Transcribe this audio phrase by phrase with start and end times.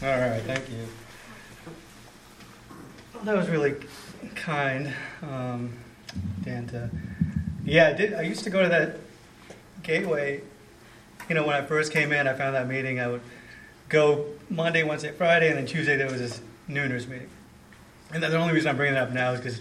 [0.00, 0.86] All right, thank you.
[3.12, 3.74] Well, that was really
[4.36, 5.72] kind, um,
[6.42, 6.88] Danta.
[7.64, 8.14] Yeah, I did.
[8.14, 9.00] I used to go to that
[9.82, 10.40] gateway.
[11.28, 13.00] You know, when I first came in, I found that meeting.
[13.00, 13.22] I would
[13.88, 17.28] go Monday, Wednesday, Friday, and then Tuesday there was this nooners meeting.
[18.14, 19.60] And the only reason I'm bringing it up now is because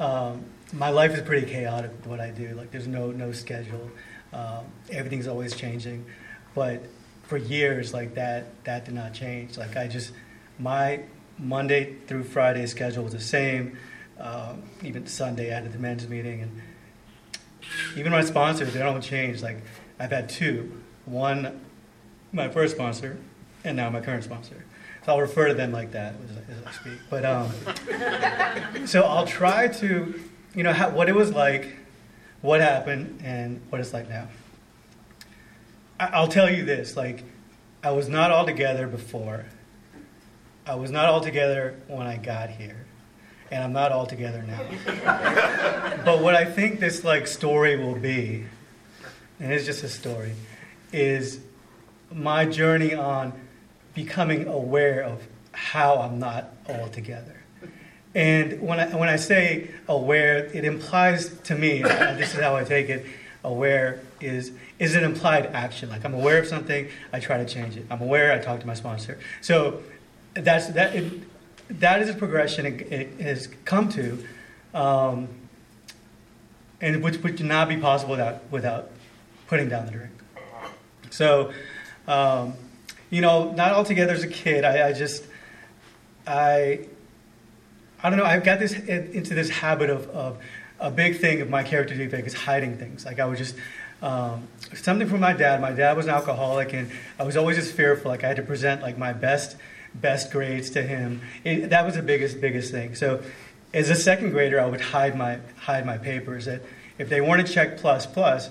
[0.00, 0.42] um,
[0.72, 2.54] my life is pretty chaotic with what I do.
[2.54, 3.90] Like, there's no no schedule.
[4.32, 6.06] Um, everything's always changing.
[6.54, 6.82] But
[7.30, 9.56] for years, like that, that did not change.
[9.56, 10.12] Like I just,
[10.58, 11.04] my
[11.38, 13.78] Monday through Friday schedule was the same.
[14.18, 16.60] Um, even Sunday, I had the men's meeting, and
[17.96, 19.42] even my sponsors, they don't change.
[19.42, 19.58] Like
[20.00, 20.82] I've had two.
[21.06, 21.64] One,
[22.32, 23.16] my first sponsor,
[23.62, 24.64] and now my current sponsor.
[25.06, 26.98] So I'll refer to them like that as, as I speak.
[27.08, 30.20] But um, so I'll try to,
[30.56, 31.76] you know, how, what it was like,
[32.42, 34.26] what happened, and what it's like now.
[36.00, 37.22] I, will tell you this: like,
[37.82, 39.44] I was not all together before.
[40.66, 42.86] I was not all together when I got here,
[43.50, 44.62] and I'm not all together now.
[46.04, 48.46] but what I think this like story will be,
[49.38, 50.32] and it's just a story,
[50.92, 51.40] is
[52.10, 53.32] my journey on
[53.94, 57.36] becoming aware of how I'm not all together.
[58.14, 62.64] And when I, when I say aware, it implies to me, this is how I
[62.64, 63.06] take it,
[63.44, 65.88] aware is, is an implied action.
[65.88, 67.86] Like I'm aware of something, I try to change it.
[67.90, 69.18] I'm aware, I talk to my sponsor.
[69.40, 69.82] So
[70.34, 71.22] that's, that, it,
[71.80, 74.24] that is a progression it, it has come to,
[74.74, 75.28] um,
[76.80, 78.90] and which would not be possible without, without
[79.46, 80.12] putting down the drink.
[81.10, 81.52] So,
[82.06, 82.54] um,
[83.10, 84.64] you know, not altogether as a kid.
[84.64, 85.24] I, I just,
[86.26, 86.86] I,
[88.02, 88.24] I don't know.
[88.24, 90.38] I've got this into this habit of, of
[90.78, 93.04] a big thing of my character defect is hiding things.
[93.04, 93.56] Like I was just
[94.02, 95.60] um, something from my dad.
[95.60, 98.10] My dad was an alcoholic, and I was always just fearful.
[98.10, 99.56] Like I had to present like my best
[99.94, 101.20] best grades to him.
[101.44, 102.94] It, that was the biggest biggest thing.
[102.94, 103.22] So,
[103.74, 106.46] as a second grader, I would hide my hide my papers.
[106.46, 106.62] That
[106.98, 108.50] if they weren't a check plus plus,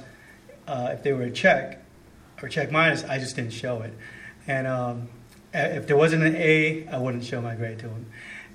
[0.67, 1.83] uh, if they were a check
[2.41, 3.93] or check minus, I just didn't show it.
[4.47, 5.09] And um,
[5.53, 8.05] if there wasn't an A, I wouldn't show my grade to him.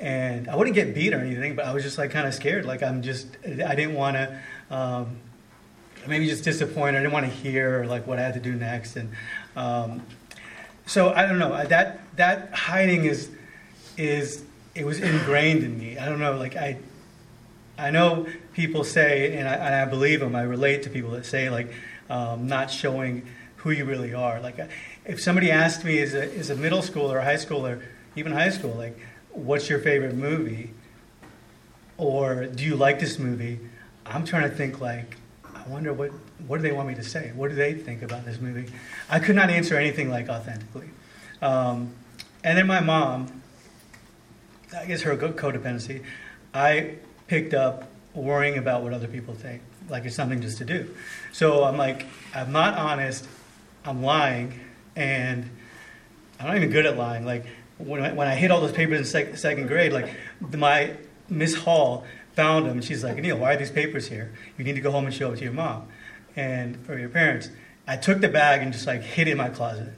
[0.00, 2.64] And I wouldn't get beat or anything, but I was just like kind of scared.
[2.64, 4.40] Like I'm just, I didn't want to,
[4.70, 5.20] um,
[6.08, 6.98] maybe just disappointed.
[6.98, 8.96] I didn't want to hear like what I had to do next.
[8.96, 9.10] And
[9.56, 10.02] um,
[10.86, 11.64] so I don't know.
[11.64, 13.30] That that hiding is
[13.96, 14.44] is
[14.74, 15.98] it was ingrained in me.
[15.98, 16.36] I don't know.
[16.36, 16.78] Like I
[17.78, 20.36] I know people say, and I, and I believe them.
[20.36, 21.72] I relate to people that say like
[22.08, 23.26] um, not showing
[23.56, 24.40] who you really are.
[24.40, 24.58] Like
[25.04, 27.82] if somebody asked me as a, as a middle schooler or high schooler,
[28.16, 28.98] even high school, like,
[29.30, 30.70] what's your favorite movie?
[31.96, 33.60] Or do you like this movie?
[34.06, 35.16] I'm trying to think like,
[35.64, 36.10] I wonder what,
[36.46, 37.32] what do they want me to say?
[37.34, 38.70] What do they think about this movie?
[39.08, 40.90] I could not answer anything like authentically.
[41.40, 41.94] Um,
[42.42, 43.42] and then my mom,
[44.76, 46.02] I guess her codependency,
[46.52, 46.96] I
[47.28, 50.94] picked up worrying about what other people think, like it's something just to do.
[51.32, 53.26] So I'm like, I'm not honest,
[53.84, 54.60] I'm lying,
[54.94, 55.48] and
[56.38, 57.24] I'm not even good at lying.
[57.24, 57.46] Like
[57.78, 60.14] when I, when I hit all those papers in sec- second grade, like
[60.52, 60.96] my
[61.28, 62.04] Miss Hall
[62.34, 64.32] found them, she's like, Neil, why are these papers here?
[64.58, 65.88] You need to go home and show it to your mom
[66.36, 67.48] and or your parents.
[67.86, 69.92] I took the bag and just like hid it in my closet,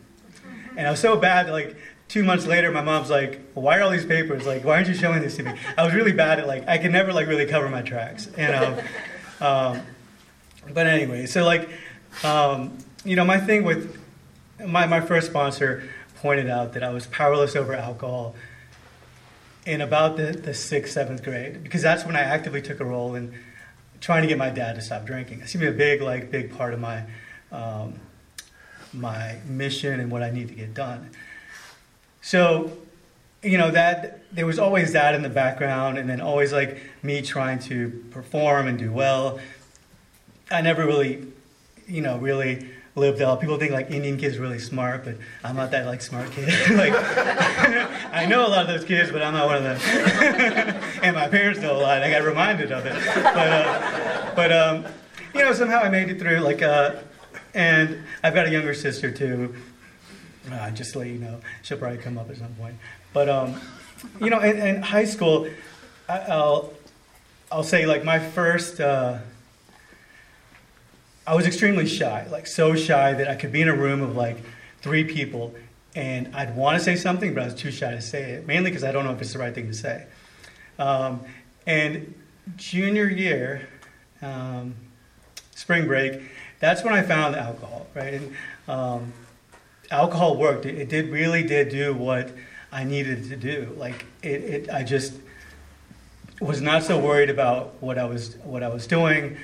[0.77, 1.77] and I was so bad that like
[2.09, 4.45] two months later, my mom's like, "Why are all these papers?
[4.45, 6.79] Like, why aren't you showing this to me?" I was really bad at like I
[6.79, 8.55] could never like really cover my tracks, and
[9.41, 9.83] um, um,
[10.75, 11.69] but anyway, so like
[12.25, 13.97] um, you know, my thing with
[14.65, 18.35] my, my first sponsor pointed out that I was powerless over alcohol
[19.67, 23.17] in about the, the sixth, seventh grade, because that's when I actively took a role
[23.17, 23.35] in
[24.01, 25.41] trying to get my dad to stop drinking.
[25.41, 27.03] It seemed to be a big, like, big part of my,
[27.51, 27.99] um,
[28.93, 31.11] my mission and what I need to get done.
[32.23, 32.79] So,
[33.43, 37.21] you know, that there was always that in the background, and then always like me
[37.21, 39.41] trying to perform and do well.
[40.51, 41.27] I never really,
[41.89, 43.41] you know, really lived out.
[43.41, 46.49] People think like Indian kids are really smart, but I'm not that like smart kid.
[46.77, 46.93] like
[48.13, 49.79] I know a lot of those kids, but I'm not one of them.
[51.03, 52.03] and my parents know a lot.
[52.03, 52.95] I got reminded of it.
[53.15, 54.87] But uh, but um,
[55.35, 56.39] you know somehow I made it through.
[56.39, 56.97] Like uh,
[57.55, 59.55] and I've got a younger sister too.
[60.51, 62.77] Uh, just to let you know, she'll probably come up at some point.
[63.13, 63.61] But um,
[64.21, 65.49] you know, in, in high school,
[66.09, 66.73] I, will
[67.53, 68.81] I'll say like my first.
[71.27, 74.17] I was extremely shy, like so shy that I could be in a room of
[74.17, 74.37] like
[74.81, 75.55] three people
[75.97, 78.71] and I'd want to say something, but I was too shy to say it, mainly
[78.71, 80.07] because I don't know if it's the right thing to say.
[80.79, 81.23] Um,
[81.67, 82.15] and
[82.57, 83.67] junior year,
[84.21, 84.75] um,
[85.55, 86.21] spring break,
[86.61, 88.15] that's when I found alcohol, right?
[88.15, 88.37] And,
[88.69, 89.13] um,
[89.91, 90.67] alcohol worked.
[90.67, 92.31] It, it did really did do what
[92.71, 93.75] I needed to do.
[93.79, 95.15] Like it, it, I just
[96.41, 99.39] was not so worried about what I was what I was doing.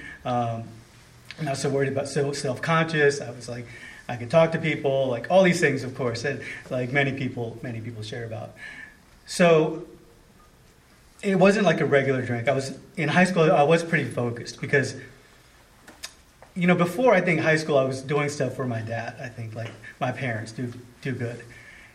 [1.39, 3.21] Um, not so worried about so self conscious.
[3.21, 3.67] I was like,
[4.09, 6.41] I could talk to people, like all these things, of course, that
[6.71, 8.53] like many people many people share about.
[9.27, 9.87] So
[11.23, 12.49] it wasn't like a regular drink.
[12.49, 13.51] I was in high school.
[13.51, 14.97] I was pretty focused because,
[16.55, 19.17] you know, before I think high school, I was doing stuff for my dad.
[19.21, 19.71] I think like
[20.01, 21.43] my parents do do good.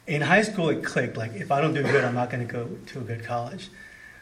[0.08, 1.18] In high school, it clicked.
[1.18, 3.70] Like if I don't do good, I'm not going to go to a good college.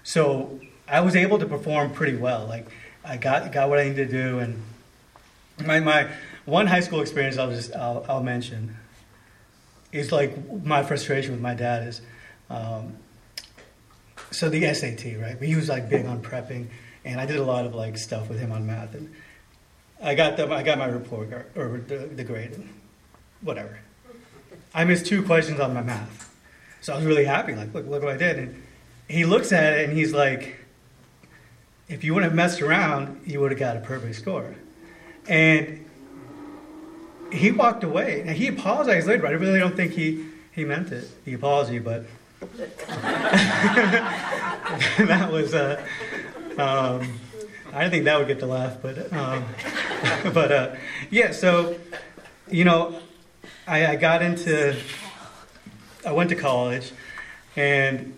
[0.03, 2.47] So I was able to perform pretty well.
[2.47, 2.67] Like
[3.03, 4.61] I got got what I needed to do, and
[5.63, 6.09] my my
[6.45, 8.77] one high school experience I'll just I'll, I'll mention
[9.91, 12.01] is like my frustration with my dad is.
[12.49, 12.97] Um,
[14.31, 15.41] so the SAT, right?
[15.41, 16.67] He was like big on prepping,
[17.05, 19.13] and I did a lot of like stuff with him on math, and
[20.03, 22.61] I got the I got my report or, or the, the grade,
[23.41, 23.79] whatever.
[24.73, 26.35] I missed two questions on my math,
[26.81, 27.55] so I was really happy.
[27.55, 28.37] Like, look, look what I did.
[28.37, 28.63] And
[29.07, 30.57] he looks at it and he's like,
[31.87, 34.55] if you wouldn't have messed around, you would have got a perfect score.
[35.27, 35.85] And
[37.31, 38.23] he walked away.
[38.25, 41.09] Now he apologized later, but I really don't think he he meant it.
[41.25, 42.05] The apology, but
[44.97, 45.81] that was, uh,
[46.57, 47.19] um,
[47.73, 49.45] I didn't think that would get the laugh, but, um,
[50.33, 50.75] but uh,
[51.09, 51.31] yeah.
[51.31, 51.77] So,
[52.49, 52.99] you know,
[53.67, 54.77] I, I got into,
[56.05, 56.93] I went to college,
[57.55, 58.17] and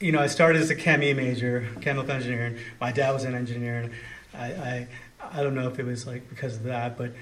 [0.00, 2.58] you know, I started as a ChemE major, chemical engineering.
[2.80, 3.92] My dad was an engineer, and
[4.34, 4.88] I, I,
[5.32, 7.12] I don't know if it was like because of that, but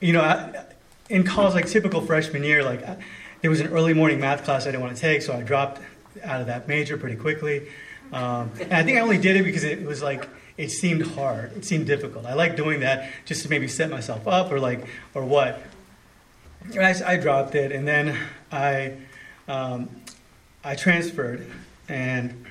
[0.00, 0.64] you know, I,
[1.08, 2.86] in college, like typical freshman year, like.
[2.86, 2.98] I,
[3.40, 5.80] there was an early morning math class I didn't want to take, so I dropped
[6.24, 7.68] out of that major pretty quickly.
[8.12, 11.56] Um, and I think I only did it because it was like it seemed hard,
[11.56, 12.26] it seemed difficult.
[12.26, 15.62] I like doing that just to maybe set myself up or like or what.
[16.78, 18.18] I, I, dropped it, and then
[18.50, 18.94] I
[19.46, 19.88] um,
[20.64, 21.50] I transferred,
[21.88, 22.44] and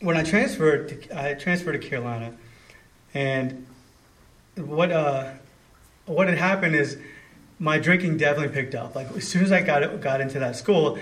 [0.00, 2.32] when I transferred, to, I transferred to Carolina,
[3.14, 3.66] and
[4.56, 5.32] what uh,
[6.06, 6.98] what had happened is
[7.58, 8.94] my drinking definitely picked up.
[8.94, 10.98] Like as soon as I got got into that school,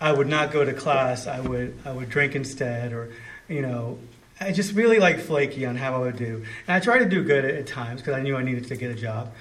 [0.00, 1.26] I would not go to class.
[1.26, 3.12] I would I would drink instead, or
[3.48, 3.98] you know,
[4.40, 6.44] I just really like flaky on how I would do.
[6.66, 8.76] And I tried to do good at, at times because I knew I needed to
[8.76, 9.32] get a job.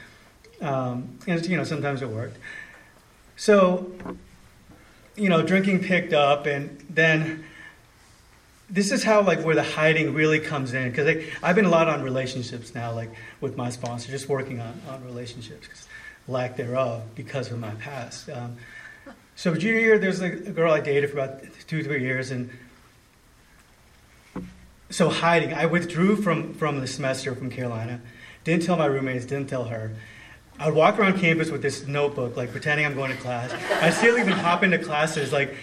[0.62, 2.38] Um, and you know, sometimes it worked.
[3.38, 3.92] So,
[5.16, 7.44] you know, drinking picked up, and then
[8.70, 11.88] this is how like where the hiding really comes in because I've been a lot
[11.88, 15.88] on relationships now, like with my sponsor, just working on on relationships
[16.28, 18.30] lack thereof because of my past.
[18.30, 18.58] Um,
[19.36, 22.50] so junior year, there's a, a girl I dated for about two, three years, and
[24.90, 25.54] so hiding.
[25.54, 28.02] I withdrew from from the semester from Carolina.
[28.44, 29.26] Didn't tell my roommates.
[29.26, 29.92] Didn't tell her.
[30.58, 33.52] I would walk around campus with this notebook, like pretending I'm going to class.
[33.82, 35.54] I still even hop into classes, like,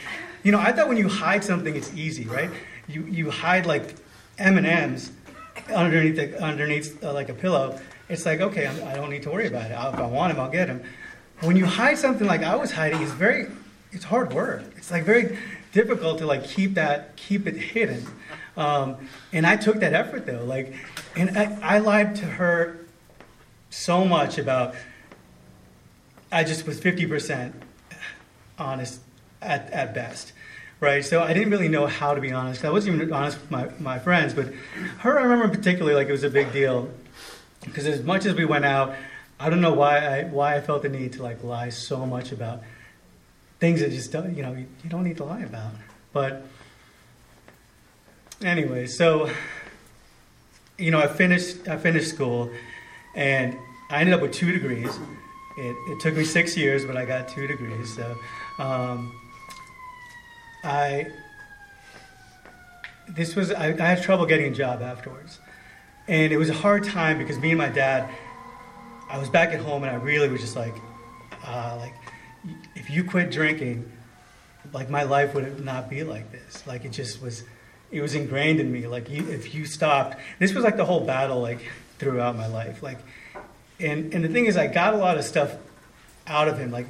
[0.43, 0.59] you know.
[0.59, 2.51] I thought when you hide something, it's easy, right?
[2.89, 3.95] You you hide like
[4.39, 5.13] M and M's
[5.73, 9.23] underneath the, underneath uh, like a pillow, it's like, okay, I'm, I do not need
[9.23, 9.75] to worry about it.
[9.75, 10.83] I'll, if I want him, I'll get him.
[11.41, 13.47] When you hide something like I was hiding, it's very,
[13.91, 14.63] it's hard work.
[14.77, 15.39] It's like very
[15.73, 18.07] difficult to like keep that, keep it hidden.
[18.57, 20.75] Um, and I took that effort though, like,
[21.17, 22.79] and I, I lied to her
[23.71, 24.75] so much about.
[26.31, 27.55] I just was fifty percent
[28.59, 29.01] honest
[29.43, 30.33] at, at best
[30.83, 31.05] right?
[31.05, 32.65] So I didn't really know how to be honest.
[32.65, 34.53] I wasn't even honest with my, my friends, but
[34.99, 36.91] her, I remember particularly like it was a big deal
[37.65, 38.95] because as much as we went out,
[39.39, 42.33] I don't know why I why I felt the need to like lie so much
[42.33, 42.63] about
[43.61, 45.73] things that just don't you know you, you don't need to lie about.
[46.13, 46.45] But
[48.43, 49.31] anyway, so
[50.79, 52.51] you know I finished I finished school,
[53.15, 53.57] and
[53.89, 54.97] I ended up with two degrees.
[55.59, 57.95] It, it took me six years, but I got two degrees.
[57.95, 58.17] So
[58.59, 59.13] um,
[60.65, 61.11] I
[63.09, 65.39] this was I, I had trouble getting a job afterwards.
[66.09, 68.09] And it was a hard time because me and my dad,
[69.09, 70.75] I was back at home and I really was just like,
[71.47, 71.95] uh, like,
[72.75, 73.91] if you quit drinking,
[74.73, 76.67] like my life would not be like this.
[76.67, 77.45] Like it just was,
[77.93, 78.89] it was ingrained in me.
[78.89, 81.61] Like you, if you stopped, this was like the whole battle like
[81.99, 82.83] throughout my life.
[82.83, 82.99] Like,
[83.79, 85.55] and and the thing is, I got a lot of stuff
[86.27, 86.87] out of him, like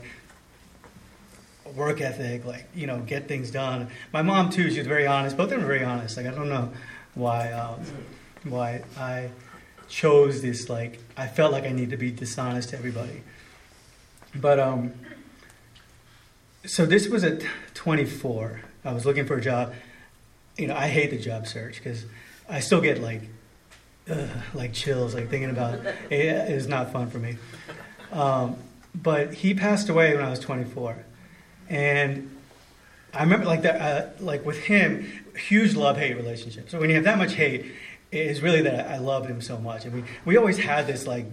[1.77, 3.89] work ethic, like you know, get things done.
[4.13, 5.37] My mom too, she was very honest.
[5.37, 6.17] Both of them were very honest.
[6.17, 6.73] Like I don't know
[7.15, 7.53] why.
[7.53, 7.81] Um,
[8.45, 9.31] why I
[9.89, 10.69] chose this.
[10.69, 13.23] Like I felt like I needed to be dishonest to everybody.
[14.35, 14.95] But um,
[16.65, 17.43] so this was at
[17.75, 18.61] 24.
[18.85, 19.75] I was looking for a job.
[20.57, 22.05] You know, I hate the job search because
[22.49, 23.23] I still get like,
[24.11, 25.97] uh, like chills, like thinking about it.
[26.11, 27.37] It is not fun for me.
[28.11, 28.57] Um,
[28.95, 31.05] but he passed away when I was 24,
[31.73, 32.31] and
[33.15, 36.69] I remember like that, uh, like with him, huge love hate relationship.
[36.69, 37.73] So when you have that much hate,
[38.13, 41.25] it's really that I loved him so much, and we we always had this like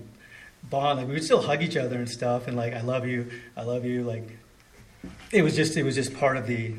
[0.64, 1.00] bond.
[1.00, 3.64] Like we would still hug each other and stuff, and like I love you, I
[3.64, 4.04] love you.
[4.04, 4.38] Like
[5.32, 6.74] it was just it was just part of the.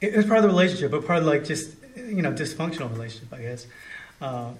[0.00, 3.32] It was part of the relationship, but part of like just you know dysfunctional relationship,
[3.32, 3.66] I guess.
[4.20, 4.52] Uh,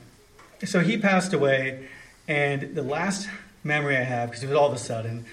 [0.64, 1.88] so he passed away,
[2.26, 3.28] and the last
[3.62, 5.26] memory I have because it was all of a sudden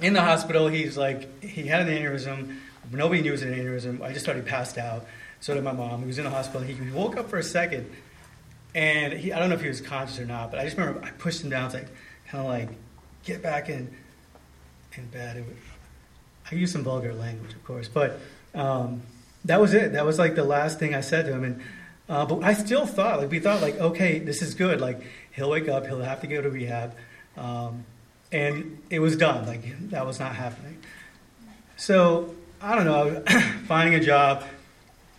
[0.00, 0.68] in the hospital.
[0.68, 2.58] He's like he had an aneurysm.
[2.90, 4.02] Nobody knew it was an aneurysm.
[4.02, 5.06] I just thought he passed out.
[5.40, 6.00] So did my mom.
[6.00, 6.60] He was in the hospital.
[6.60, 7.90] He, woke up for a second,
[8.74, 11.02] and he, I don't know if he was conscious or not, but I just remember
[11.02, 11.66] I pushed him down.
[11.66, 11.88] It's like
[12.28, 12.68] kind of like
[13.24, 13.94] get back in
[14.96, 15.38] in bed.
[15.38, 15.56] It, was,
[16.50, 18.18] I used some vulgar language, of course, but
[18.54, 19.02] um,
[19.44, 19.92] that was it.
[19.92, 21.44] That was like the last thing I said to him.
[21.44, 21.62] And
[22.08, 24.80] uh, but I still thought, like we thought, like okay, this is good.
[24.80, 25.00] Like
[25.32, 26.94] he'll wake up, he'll have to go to rehab,
[27.36, 27.84] um,
[28.32, 29.46] and it was done.
[29.46, 30.78] Like that was not happening.
[31.76, 33.22] So I don't know,
[33.66, 34.44] finding a job.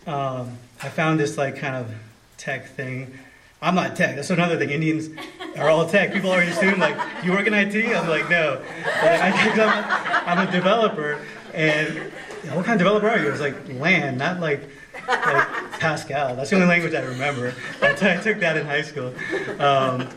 [0.07, 1.91] Um, I found this like kind of
[2.37, 3.13] tech thing.
[3.61, 4.15] I'm not tech.
[4.15, 4.71] That's another thing.
[4.71, 5.09] Indians
[5.55, 6.13] are all tech.
[6.13, 7.75] People are already assume like you work in IT.
[7.95, 8.61] I'm like no.
[8.83, 11.19] But I I'm a developer,
[11.53, 12.11] and
[12.53, 13.27] what kind of developer are you?
[13.27, 14.67] It was like land, not like
[15.07, 15.47] like
[15.79, 16.35] Pascal.
[16.35, 17.53] That's the only language I remember.
[17.81, 19.13] I, t- I took that in high school.
[19.59, 20.07] Um,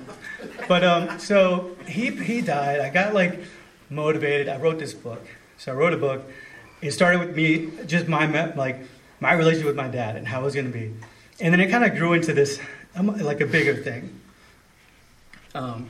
[0.69, 2.81] but um, so he he died.
[2.81, 3.41] I got like
[3.91, 4.49] motivated.
[4.49, 5.27] I wrote this book.
[5.57, 6.31] So I wrote a book.
[6.83, 8.79] It started with me, just my like
[9.21, 10.93] my relationship with my dad and how it was going to be,
[11.41, 12.61] and then it kind of grew into this
[12.97, 14.21] um, like a bigger thing.
[15.55, 15.89] Um,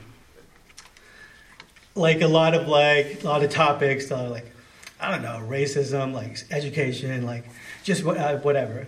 [1.95, 4.51] like a lot of like a lot of topics, a lot of like
[4.99, 7.45] I don't know, racism, like education, like
[7.83, 8.87] just uh, whatever.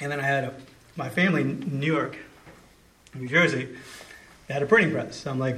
[0.00, 0.54] And then I had a,
[0.96, 2.16] my family in New York,
[3.14, 3.68] New Jersey,
[4.46, 5.16] they had a printing press.
[5.16, 5.56] So I'm like,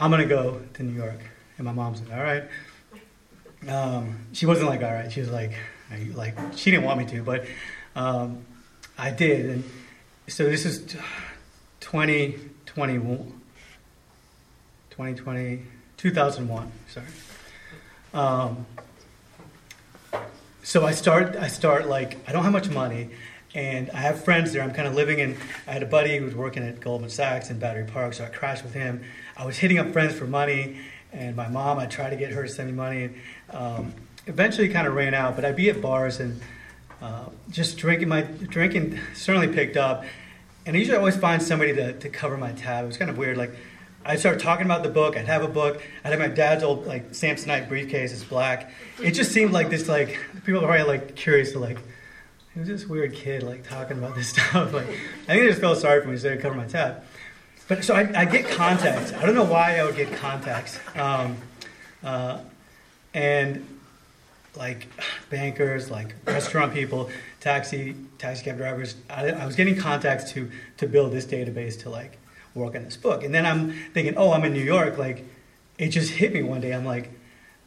[0.00, 1.20] I'm gonna go to New York.
[1.56, 2.44] And my mom's like, all right.
[3.68, 5.10] Um, she wasn't like, all right.
[5.10, 5.52] She was like,
[6.14, 7.44] like she didn't want me to, but
[7.96, 8.44] um,
[8.96, 9.50] I did.
[9.50, 9.64] And
[10.28, 10.94] so this is
[11.80, 13.40] 2021,
[14.90, 15.62] 2020,
[15.96, 16.72] 2001.
[16.88, 17.06] Sorry.
[18.14, 18.66] Um,
[20.62, 21.36] so I start.
[21.36, 23.10] I start like I don't have much money,
[23.58, 24.62] and I have friends there.
[24.62, 25.36] I'm kind of living in.
[25.66, 28.28] I had a buddy who was working at Goldman Sachs in Battery Park, so I
[28.28, 29.02] crashed with him.
[29.36, 30.78] I was hitting up friends for money,
[31.12, 31.80] and my mom.
[31.80, 33.10] I tried to get her to send me money.
[33.50, 33.92] Um,
[34.26, 35.34] eventually, kind of ran out.
[35.34, 36.40] But I'd be at bars and
[37.02, 38.08] uh, just drinking.
[38.08, 40.04] My drinking certainly picked up,
[40.64, 42.84] and I usually always find somebody to, to cover my tab.
[42.84, 43.36] It was kind of weird.
[43.36, 43.56] Like
[44.04, 45.16] I'd start talking about the book.
[45.16, 45.82] I'd have a book.
[46.04, 48.12] I'd have my dad's old like Samsonite briefcase.
[48.12, 48.70] It's black.
[49.02, 51.78] It just seemed like this like people are probably like curious to like
[52.54, 54.72] who's this weird kid like talking about this stuff.
[54.72, 57.04] Like I think he just felt sorry for me, so they cover my tab.
[57.68, 59.12] But so I, I get contacts.
[59.12, 60.78] I don't know why I would get contacts.
[60.94, 61.36] Um,
[62.02, 62.40] uh,
[63.12, 63.66] and
[64.56, 64.86] like
[65.30, 68.96] bankers, like restaurant people, taxi taxi cab drivers.
[69.10, 72.18] I, I was getting contacts to to build this database to like
[72.54, 73.22] work on this book.
[73.22, 74.98] And then I'm thinking, oh, I'm in New York.
[74.98, 75.24] Like,
[75.78, 76.72] it just hit me one day.
[76.72, 77.10] I'm like,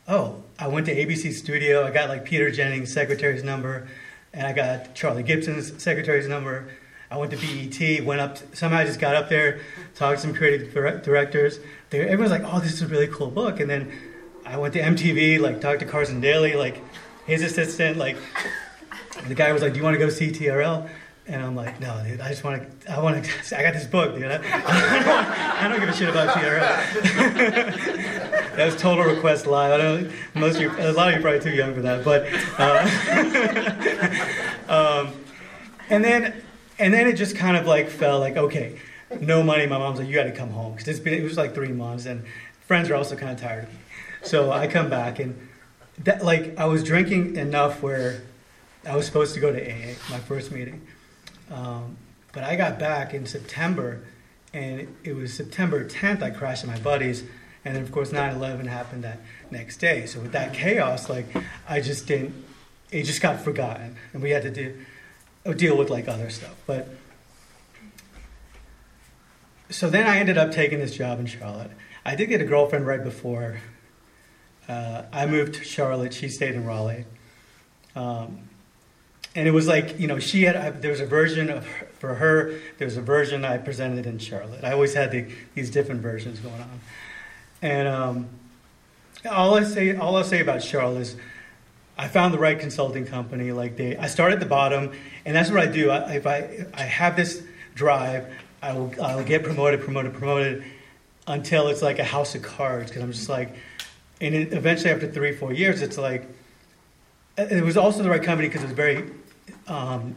[0.08, 1.86] oh, I went to ABC Studio.
[1.86, 3.88] I got like Peter Jennings' secretary's number,
[4.34, 6.70] and I got Charlie Gibson's secretary's number.
[7.10, 9.60] I went to BET, went up, to, somehow I just got up there,
[9.96, 10.74] talked to some creative
[11.04, 11.60] directors.
[11.90, 13.60] They, everyone's like, oh, this is a really cool book.
[13.60, 13.92] And then
[14.46, 16.82] I went to MTV, like, talked to Carson Daly, like,
[17.26, 18.16] his assistant, like,
[19.28, 20.90] the guy was like, do you want to go see TRL?
[21.28, 23.86] And I'm like, no, dude, I just want to, I want to, I got this
[23.86, 24.25] book, dude.
[24.25, 24.38] I,
[25.66, 26.60] I, don't, give a shit about TRL.
[28.56, 29.72] that was total request live.
[29.72, 32.25] I don't, most of you, a lot of you probably too young for that, but,
[34.68, 35.13] uh, um,
[35.90, 36.42] and then,
[36.80, 38.80] and then it just kind of like felt like, okay,
[39.20, 39.68] no money.
[39.68, 40.75] My mom's like, you got to come home.
[40.75, 42.25] Cause it's been, it was like three months and
[42.66, 43.80] friends are also kind of tired of me.
[44.24, 45.50] So I come back and
[46.04, 48.24] that, like, I was drinking enough where
[48.88, 50.82] I was supposed to go to AA, my first meeting.
[51.51, 51.98] Um,
[52.34, 54.01] but I got back in September,
[54.53, 56.24] and it was September 10th.
[56.24, 57.24] I crashed with my buddies,
[57.65, 59.20] and then of course 9/11 happened that
[59.51, 60.05] next day.
[60.05, 61.25] So with that chaos, like
[61.67, 62.46] I just didn't.
[62.91, 64.86] It just got forgotten, and we had to do
[65.55, 66.55] deal with like other stuff.
[66.65, 66.88] But
[69.70, 71.72] so then I ended up taking this job in Charlotte.
[72.05, 73.58] I did get a girlfriend right before
[74.67, 76.13] uh, I moved to Charlotte.
[76.13, 77.05] She stayed in Raleigh.
[77.96, 78.50] Um,
[79.36, 81.66] and it was like you know she had I, there was a version of
[82.00, 84.64] for her there was a version I presented in Charlotte.
[84.64, 86.80] I always had the, these different versions going on,
[87.62, 88.30] and um,
[89.30, 91.16] all I say all I say about Charlotte is
[91.98, 93.52] I found the right consulting company.
[93.52, 94.92] Like they, I start at the bottom,
[95.26, 95.92] and that's what I do.
[95.92, 97.44] I, if I I have this
[97.76, 98.28] drive,
[98.62, 100.64] I will I'll get promoted, promoted, promoted,
[101.28, 103.56] until it's like a house of cards because I'm just like,
[104.20, 106.28] and it, eventually after three, four years, it's like,
[107.38, 109.10] it was also the right company because it was very
[109.72, 110.16] um,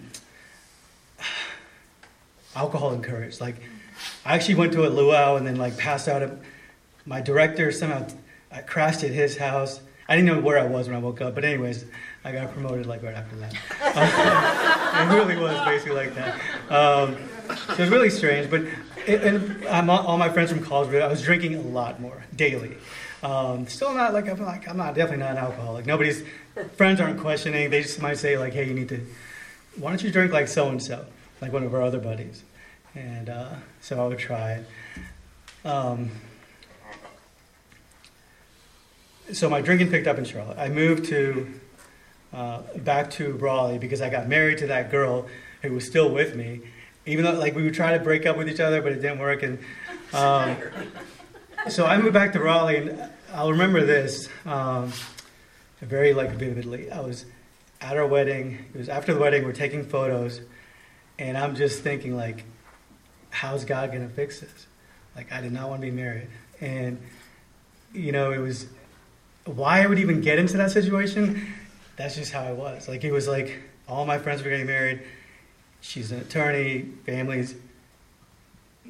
[2.56, 3.40] alcohol encouraged.
[3.40, 3.56] Like,
[4.25, 6.23] I actually went to a luau and then like passed out.
[6.23, 6.32] At,
[7.06, 8.06] my director somehow
[8.50, 9.80] I crashed at his house.
[10.08, 11.84] I didn't know where I was when I woke up, but anyways,
[12.25, 13.52] I got promoted like right after that.
[15.11, 16.34] it really was basically like that.
[16.70, 17.16] Um,
[17.49, 18.62] so it was really strange, but
[19.06, 22.76] it, and I'm, all my friends from college, I was drinking a lot more daily.
[23.23, 25.87] Um, still not like I'm like I'm not definitely not an alcoholic.
[25.87, 26.23] Nobody's
[26.76, 27.70] friends aren't questioning.
[27.70, 29.00] They just might say like, hey, you need to.
[29.76, 31.04] Why don't you drink like so and so,
[31.40, 32.43] like one of our other buddies?
[32.95, 34.66] And uh, so I would try it.
[35.66, 36.11] Um,
[39.33, 40.59] so my drinking picked up in Charlotte.
[40.59, 41.49] I moved to
[42.33, 45.26] uh, back to Raleigh because I got married to that girl
[45.62, 46.61] who was still with me,
[47.07, 49.19] even though like we would try to break up with each other, but it didn't
[49.19, 49.43] work.
[49.43, 49.59] And
[50.12, 50.57] um,
[51.69, 54.93] so I moved back to Raleigh, and I'll remember this um,
[55.81, 56.90] very like vividly.
[56.93, 57.25] I was
[57.84, 58.64] at our wedding.
[58.74, 59.44] It was after the wedding.
[59.44, 60.40] We're taking photos,
[61.18, 62.44] and I'm just thinking like,
[63.28, 64.66] how's God gonna fix this?
[65.14, 66.28] Like I did not want to be married,
[66.60, 66.98] and
[67.92, 68.66] you know it was
[69.44, 71.46] why I would even get into that situation,
[71.96, 72.88] that's just how I was.
[72.88, 75.02] Like it was like all my friends were getting married.
[75.82, 77.54] She's an attorney, families.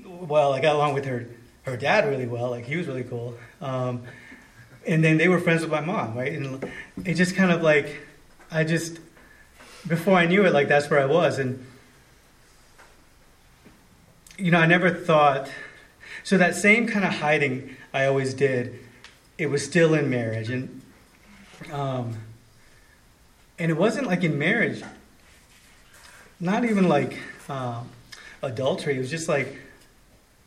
[0.06, 1.26] Well, I got along with her
[1.64, 2.50] her dad really well.
[2.50, 3.34] Like he was really cool.
[3.60, 4.02] Um,
[4.86, 6.32] and then they were friends with my mom, right?
[6.32, 6.70] And
[7.04, 7.96] it just kind of like
[8.54, 9.00] I just
[9.86, 11.38] before I knew it, like that's where I was.
[11.38, 11.66] And
[14.38, 15.50] you know, I never thought
[16.22, 18.78] so that same kind of hiding I always did
[19.36, 20.80] it was still in marriage, and
[21.72, 22.16] um,
[23.58, 24.82] and it wasn't like in marriage.
[26.38, 27.18] Not even like
[27.48, 27.88] um,
[28.42, 28.96] adultery.
[28.96, 29.56] It was just like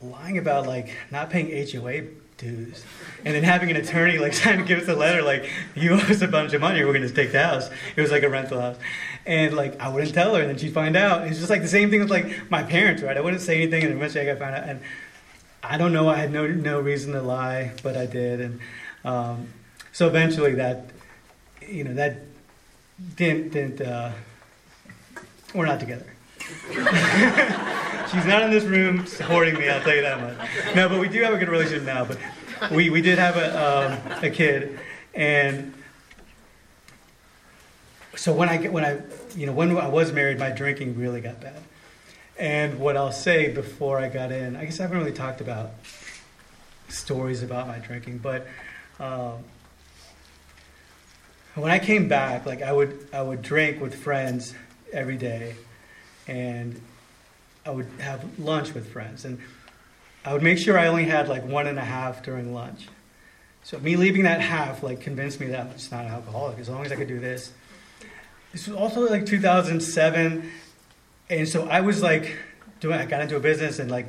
[0.01, 2.03] lying about like not paying HOA
[2.37, 2.83] dues,
[3.25, 6.21] and then having an attorney like to give us a letter like you owe us
[6.21, 7.69] a bunch of money, we're to take the house.
[7.95, 8.77] It was like a rental house,
[9.25, 11.27] and like I wouldn't tell her, and then she'd find out.
[11.27, 13.17] It's just like the same thing with like my parents, right?
[13.17, 14.81] I wouldn't say anything, and eventually I got found out, and
[15.63, 16.07] I don't know.
[16.07, 18.59] I had no no reason to lie, but I did, and
[19.03, 19.47] um,
[19.91, 20.85] so eventually that
[21.67, 22.19] you know that
[23.15, 23.81] didn't didn't.
[23.81, 24.11] Uh,
[25.53, 26.16] we're not together.
[28.11, 29.69] She's not in this room supporting me.
[29.69, 30.75] I'll tell you that much.
[30.75, 32.05] No, but we do have a good relationship now.
[32.05, 32.17] But
[32.71, 34.79] we we did have a um, a kid,
[35.13, 35.73] and
[38.15, 39.01] so when I when I
[39.35, 41.61] you know when I was married, my drinking really got bad.
[42.39, 45.71] And what I'll say before I got in, I guess I haven't really talked about
[46.87, 48.47] stories about my drinking, but
[48.99, 49.43] um,
[51.55, 54.53] when I came back, like I would I would drink with friends
[54.93, 55.55] every day,
[56.27, 56.79] and
[57.65, 59.39] I would have lunch with friends, and
[60.25, 62.87] I would make sure I only had like one and a half during lunch.
[63.63, 66.69] So me leaving that half like convinced me that I'm just not an alcoholic as
[66.69, 67.51] long as I could do this.
[68.53, 70.49] This was also like 2007
[71.29, 72.37] and so I was like
[72.79, 72.99] doing.
[72.99, 74.07] I got into a business and like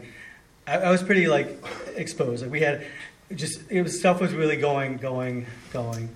[0.66, 1.58] I, I was pretty like
[1.96, 2.42] exposed.
[2.42, 2.86] Like we had
[3.34, 6.08] just it was stuff was really going, going, going,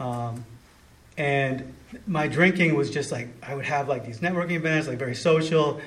[0.00, 0.44] um,
[1.18, 1.74] and
[2.06, 5.80] my drinking was just like I would have like these networking events, like very social,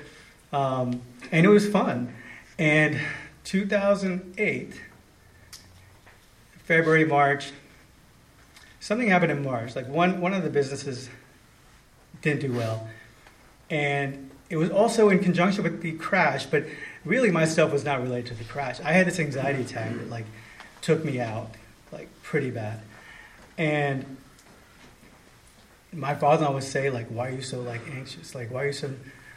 [0.54, 2.14] um, and it was fun.
[2.60, 3.00] And
[3.46, 4.80] 2008,
[6.64, 7.52] February, March,
[8.82, 9.76] something happened in March.
[9.76, 11.10] Like one one of the businesses
[12.22, 12.88] didn't do well,
[13.70, 16.66] and it was also in conjunction with the crash, but
[17.06, 18.82] really my stuff was not related to the crash.
[18.82, 20.26] I had this anxiety attack that like
[20.82, 21.52] took me out,
[21.94, 22.82] like pretty bad.
[23.58, 24.18] And
[25.94, 28.34] my father would say, like, why are you so like anxious?
[28.34, 28.94] Like, why are you so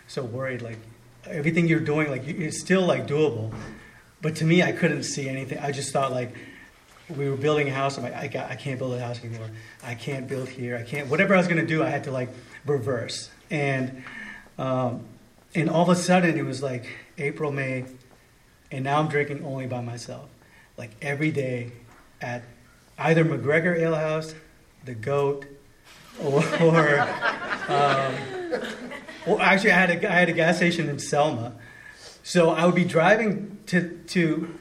[0.06, 0.62] so worried?
[0.62, 0.78] Like
[1.26, 3.52] everything you're doing, like it's still like doable.
[4.20, 5.58] But to me, I couldn't see anything.
[5.58, 6.34] I just thought like
[7.08, 7.98] we were building a house.
[7.98, 9.50] I'm like, I, got, I can't build a house anymore.
[9.82, 10.76] I can't build here.
[10.76, 11.08] I can't.
[11.08, 12.30] Whatever I was gonna do, I had to like
[12.64, 13.30] reverse.
[13.50, 14.02] And
[14.58, 15.04] um,
[15.54, 16.86] and all of a sudden, it was like
[17.18, 17.84] April, May,
[18.70, 20.28] and now I'm drinking only by myself.
[20.76, 21.72] Like every day
[22.20, 22.42] at
[22.98, 24.34] either McGregor Ale House,
[24.84, 25.46] The Goat,
[26.22, 27.00] or,
[27.68, 28.14] um,
[29.26, 31.52] or actually, I had, a, I had a gas station in Selma.
[32.22, 34.58] So I would be driving to, to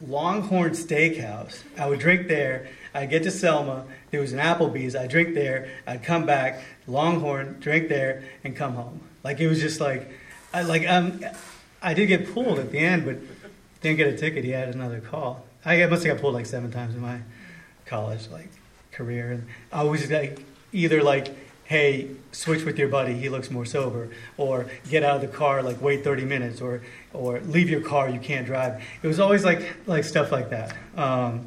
[0.00, 1.62] Longhorn Steakhouse.
[1.78, 2.68] I would drink there.
[2.94, 3.84] I'd get to Selma.
[4.10, 4.96] There was an Applebee's.
[4.96, 5.68] I'd drink there.
[5.86, 9.00] I'd come back, Longhorn, drink there, and come home.
[9.22, 10.10] Like it was just like,
[10.52, 11.20] I like um,
[11.82, 13.18] I did get pulled at the end, but
[13.82, 14.44] didn't get a ticket.
[14.44, 15.44] He had another call.
[15.64, 17.20] I must have got pulled like seven times in my
[17.84, 18.48] college like
[18.92, 20.40] career, and I was like
[20.72, 21.34] either like
[21.68, 25.62] hey, switch with your buddy, he looks more sober, or get out of the car,
[25.62, 28.82] like wait 30 minutes, or or leave your car, you can't drive.
[29.02, 30.74] It was always like like stuff like that.
[30.96, 31.46] Um,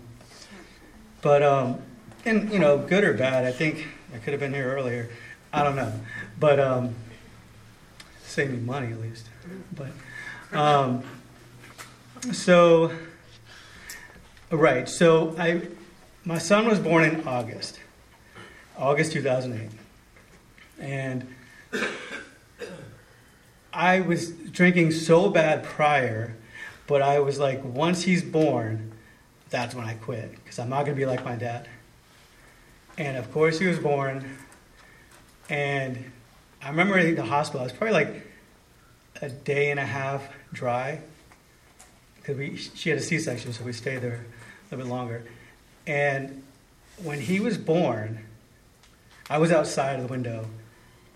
[1.22, 1.82] but um,
[2.24, 5.10] and you know, good or bad, I think I could have been here earlier.
[5.52, 5.92] I don't know,
[6.40, 6.96] but um,
[8.24, 9.28] save me money at least.
[9.76, 9.92] But
[10.58, 11.04] um,
[12.32, 12.92] so
[14.52, 15.68] right, so I
[16.26, 17.80] my son was born in August,
[18.82, 19.70] August 2008.
[20.80, 21.28] And
[23.72, 26.36] I was drinking so bad prior,
[26.88, 28.91] but I was like, once he's born,
[29.52, 31.70] that's when I quit, because I'm not going to be like my dad.
[32.98, 34.38] And of course, he was born,
[35.48, 36.12] and
[36.63, 38.28] I remember in the hospital, I was probably like
[39.22, 41.02] a day and a half dry,
[42.15, 45.24] because we she had a C-section, so we stayed there a little bit longer.
[45.86, 46.44] And
[47.04, 48.26] when he was born,
[49.32, 50.46] I was outside of the window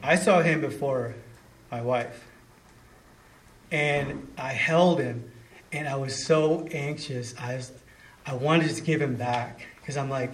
[0.01, 1.15] I saw him before
[1.71, 2.23] my wife.
[3.71, 5.31] And I held him
[5.73, 7.33] and I was so anxious.
[7.37, 7.73] I was
[8.25, 10.31] I wanted to give him back because I'm like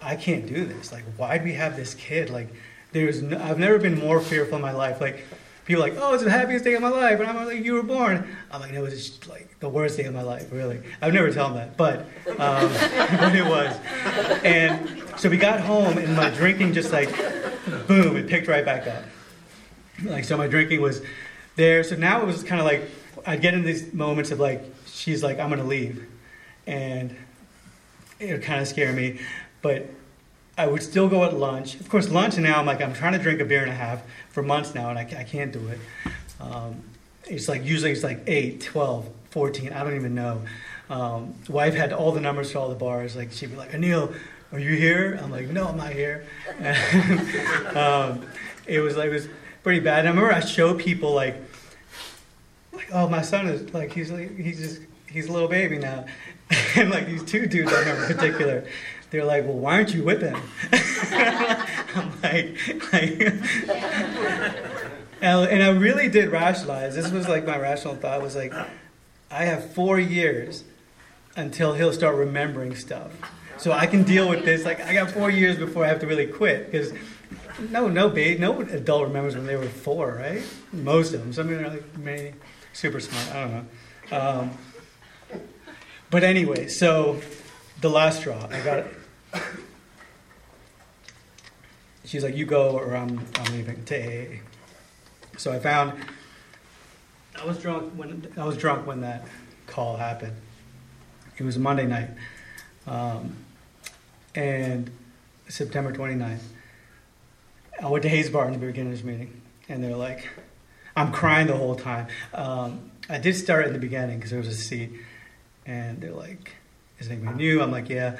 [0.00, 0.90] I can't do this.
[0.90, 2.30] Like why do we have this kid?
[2.30, 2.48] Like
[2.92, 4.98] there's no, I've never been more fearful in my life.
[4.98, 5.22] Like
[5.66, 7.82] people like, "Oh, it's the happiest day of my life." And I'm like, "You were
[7.82, 10.80] born." I'm like, "No, it was just like the worst day of my life, really."
[11.02, 12.00] I've never tell them that, but
[12.38, 12.70] um,
[13.18, 13.76] but it was.
[14.42, 17.10] And so we got home and my drinking just like
[17.86, 19.04] boom, it picked right back up.
[20.04, 21.02] Like, so my drinking was
[21.56, 21.82] there.
[21.84, 22.88] So now it was kind of like,
[23.26, 26.06] I'd get in these moments of like, she's like, I'm to leave.
[26.66, 27.16] And
[28.18, 29.20] it would kind of scare me.
[29.62, 29.88] But
[30.58, 31.78] I would still go at lunch.
[31.80, 34.02] Of course, lunch now, I'm like, I'm trying to drink a beer and a half
[34.30, 35.78] for months now, and I, I can't do it.
[36.40, 36.82] Um,
[37.26, 40.42] it's like, usually it's like 8, 12, 14, I don't even know.
[40.88, 43.16] Um, wife had all the numbers for all the bars.
[43.16, 44.14] Like, she'd be like, Anil,
[44.52, 45.18] are you here?
[45.22, 46.24] I'm like, no, I'm not here.
[47.76, 48.24] um,
[48.66, 49.28] it was like, it was
[49.62, 50.00] pretty bad.
[50.00, 51.36] And I remember I showed people like,
[52.72, 56.06] like, oh, my son is like, he's like, he's just, he's a little baby now.
[56.76, 58.64] and like these two dudes I remember in particular,
[59.10, 60.36] they're like, well, why aren't you with him?
[61.94, 63.20] I'm like, like
[65.20, 66.94] and I really did rationalize.
[66.94, 68.52] This was like my rational thought was like,
[69.30, 70.64] I have four years
[71.36, 73.12] until he'll start remembering stuff
[73.58, 74.64] so I can deal with this.
[74.64, 76.92] Like I got four years before I have to really quit because
[77.70, 80.42] no, no babe, no adult remembers when they were four, right?
[80.72, 81.32] Most of them.
[81.32, 82.34] Some of them are like maybe
[82.72, 83.34] super smart.
[83.34, 83.68] I don't
[84.10, 84.18] know.
[84.18, 84.50] Um,
[86.10, 87.20] but anyway, so
[87.80, 88.86] the last straw, I got it.
[92.04, 94.38] She's like, "You go, or I'm I'm leaving." To
[95.36, 95.92] So I found
[97.40, 99.26] I was drunk when I was drunk when that
[99.66, 100.36] call happened.
[101.36, 102.10] It was a Monday night.
[102.86, 103.36] Um,
[104.34, 104.90] and
[105.48, 106.40] September 29th.
[107.82, 110.28] I went to Hayes Barton the beginner's meeting, and they're like,
[110.94, 112.06] I'm crying the whole time.
[112.32, 114.92] Um, I did start in the beginning because there was a seat,
[115.66, 116.52] and they're like,
[116.98, 117.60] Is anybody new?
[117.62, 118.16] I'm like, Yeah,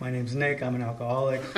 [0.00, 0.62] my name's Nick.
[0.62, 1.40] I'm an alcoholic.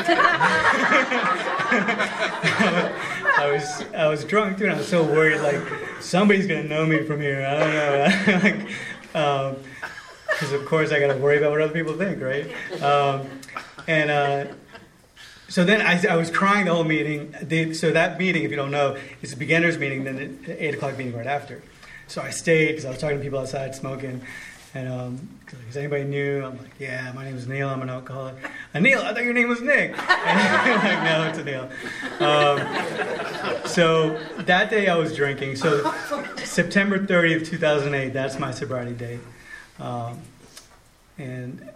[3.34, 5.60] I was I was drunk too, and I was so worried like
[6.00, 7.44] somebody's gonna know me from here.
[7.46, 8.08] I don't know,
[8.42, 8.68] like,
[9.12, 12.50] because um, of course I gotta worry about what other people think, right?
[12.82, 13.28] Um,
[13.86, 14.46] and uh,
[15.48, 17.34] so then I, I, was crying the whole meeting.
[17.42, 20.76] They, so that meeting, if you don't know, is a beginner's meeting, then the 8
[20.76, 21.62] o'clock meeting right after.
[22.06, 24.22] So I stayed because I was talking to people outside smoking.
[24.74, 25.28] And um,
[25.68, 26.42] is anybody new?
[26.42, 27.68] I'm like, yeah, my name is Neil.
[27.68, 28.36] I'm an alcoholic.
[28.74, 29.94] Neil, I thought your name was Nick.
[30.08, 31.68] And like, no, it's Anil.
[32.22, 35.56] Um, so that day I was drinking.
[35.56, 35.92] So
[36.36, 39.20] September 30th, 2008, that's my sobriety date.
[39.78, 40.20] Um,
[41.18, 41.68] and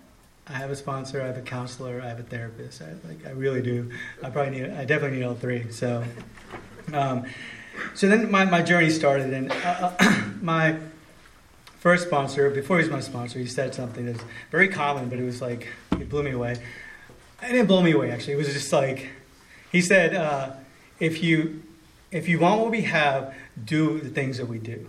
[0.49, 2.81] I have a sponsor, I have a counselor, I have a therapist.
[2.81, 3.91] I like I really do.
[4.23, 5.71] I probably need I definitely need all three.
[5.71, 6.05] So
[6.95, 7.27] um,
[7.95, 10.77] so then my, my journey started and uh, uh my
[11.87, 15.23] first sponsor, before he was my sponsor, he said something that's very common, but it
[15.23, 16.51] was like it blew me away.
[17.41, 18.33] It didn't blow me away actually.
[18.33, 19.11] It was just like
[19.71, 20.55] he said, uh,
[20.99, 21.63] if you
[22.11, 23.33] if you want what we have,
[23.65, 24.89] do the things that we do.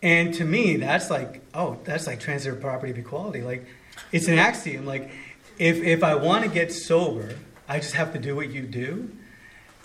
[0.00, 3.42] And to me, that's like, oh, that's like transitive property of equality.
[3.42, 3.66] Like
[4.12, 4.86] it's an axiom.
[4.86, 5.10] Like,
[5.58, 7.34] if, if I want to get sober,
[7.68, 9.10] I just have to do what you do.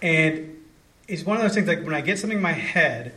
[0.03, 0.55] And
[1.07, 3.15] it's one of those things like when I get something in my head,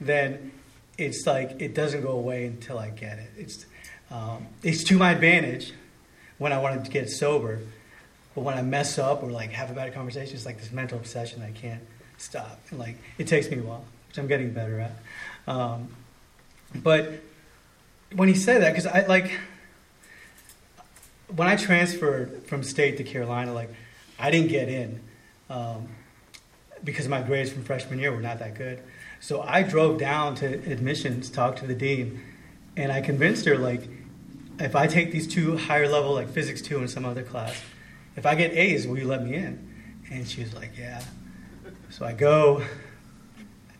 [0.00, 0.52] then
[0.98, 3.30] it's like it doesn't go away until I get it.
[3.38, 3.66] It's,
[4.10, 5.72] um, it's to my advantage
[6.38, 7.60] when I want to get sober.
[8.34, 10.98] But when I mess up or like have a bad conversation, it's like this mental
[10.98, 11.82] obsession I can't
[12.18, 12.60] stop.
[12.70, 14.92] And like it takes me a while, which I'm getting better at.
[15.46, 15.88] Um,
[16.74, 17.12] but
[18.14, 19.38] when he said that, because I like
[21.34, 23.70] when I transferred from state to Carolina, like
[24.18, 25.00] I didn't get in
[25.50, 25.88] um,
[26.82, 28.82] because my grades from freshman year were not that good.
[29.20, 32.22] So I drove down to admissions, talked to the dean,
[32.76, 33.88] and I convinced her like,
[34.60, 37.60] if I take these two higher level like physics two and some other class,
[38.16, 40.02] if I get A's, will you let me in?
[40.10, 41.02] And she was like, yeah.
[41.90, 42.62] So I go,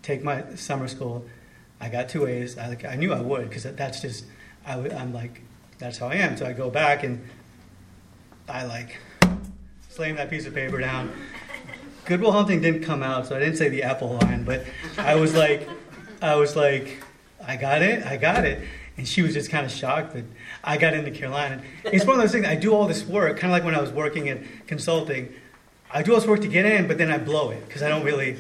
[0.03, 1.25] take my summer school.
[1.81, 2.59] I got two A's.
[2.59, 4.25] I, like, I knew I would because that's just
[4.67, 5.43] I, am like
[5.79, 6.37] that's how I am.
[6.37, 7.25] So I go back and
[8.49, 8.99] I like
[9.89, 11.13] slam that piece of paper down.
[12.09, 14.65] Good Will Hunting didn't come out, so I didn't say the Apple line, but
[14.97, 15.69] I was like,
[16.23, 17.03] I was like,
[17.47, 18.67] I got it, I got it.
[18.97, 20.25] And she was just kind of shocked that
[20.65, 21.61] I got into Carolina.
[21.85, 23.81] It's one of those things, I do all this work, kind of like when I
[23.83, 25.35] was working in consulting.
[25.91, 27.91] I do all this work to get in, but then I blow it because I
[27.91, 28.39] don't really,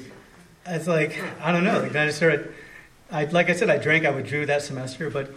[0.64, 1.78] it's like, I don't know.
[1.81, 2.54] Like, I just started,
[3.11, 5.31] I, like I said, I drank, I withdrew that semester, but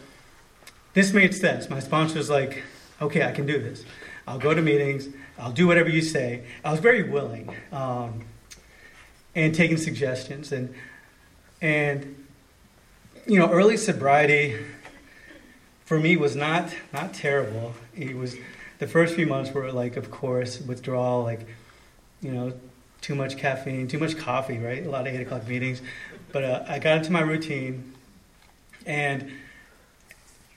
[0.94, 1.70] this made sense.
[1.70, 2.64] My sponsor was like,
[3.02, 3.84] okay, I can do this.
[4.26, 5.10] I'll go to meetings.
[5.38, 6.44] I'll do whatever you say.
[6.64, 8.24] I was very willing um,
[9.36, 10.74] and taking suggestions and
[11.62, 12.26] and
[13.28, 14.58] you know early sobriety
[15.86, 17.74] for me was not not terrible.
[17.96, 18.36] It was
[18.80, 21.48] the first few months were like of course withdrawal like
[22.22, 22.54] you know
[23.02, 24.86] too much caffeine, too much coffee, right?
[24.86, 25.82] A lot of eight o'clock meetings.
[26.32, 27.94] But uh, I got into my routine
[28.86, 29.32] and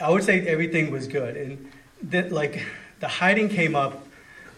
[0.00, 1.72] I would say everything was good and
[2.10, 2.64] that like
[3.00, 4.03] the hiding came up,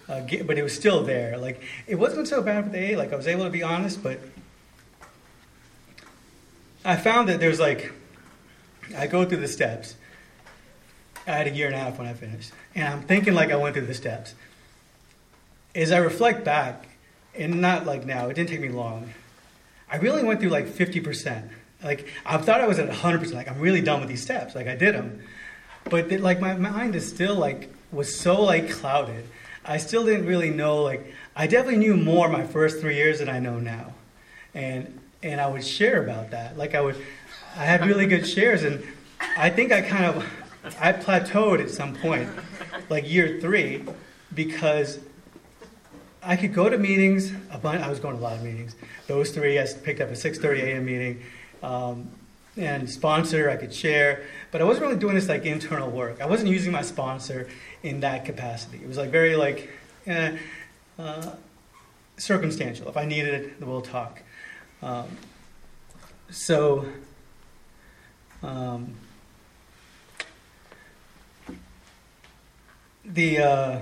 [0.09, 1.37] uh, but it was still there.
[1.37, 2.97] Like it wasn't so bad with the A.
[2.97, 4.21] Like I was able to be honest, but
[6.85, 7.93] I found that there's like
[8.97, 9.97] I go through the steps.
[11.27, 13.57] I had a year and a half when I finished, and I'm thinking like I
[13.57, 14.35] went through the steps.
[15.75, 16.87] As I reflect back,
[17.35, 19.13] and not like now, it didn't take me long.
[19.91, 21.49] I really went through like 50%.
[21.83, 23.33] Like I thought I was at 100%.
[23.33, 24.55] Like I'm really done with these steps.
[24.55, 25.23] Like I did them,
[25.85, 29.27] but like my mind is still like was so like clouded.
[29.67, 33.29] I still didn't really know like I definitely knew more my first three years than
[33.29, 33.93] I know now,
[34.55, 36.57] and and I would share about that.
[36.57, 36.97] Like I would,
[37.57, 38.83] I had really good shares, and
[39.37, 40.25] I think I kind of
[40.81, 42.29] I plateaued at some point,
[42.89, 43.85] like year three,
[44.35, 45.01] because
[46.23, 47.33] I could go to meetings.
[47.51, 48.77] A bunch, I was going to a lot of meetings.
[49.09, 50.85] Those three, I picked up a 6:30 a.m.
[50.85, 51.23] meeting.
[51.63, 52.11] Um,
[52.57, 56.23] and sponsor, I could share, but I wasn't really doing this like internal work.
[56.23, 57.49] I wasn't using my sponsor
[57.87, 58.79] in that capacity.
[58.83, 59.71] It was like very like
[60.07, 60.37] eh,
[60.99, 61.31] uh,
[62.17, 62.89] circumstantial.
[62.89, 64.23] If I needed it, we'll talk.
[64.83, 65.07] Um,
[66.31, 66.87] so.
[68.43, 68.95] Um,
[73.05, 73.79] the uh,